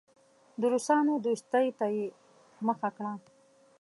[0.59, 2.05] د روسانو دوستۍ ته یې
[2.67, 3.13] مخه کړه.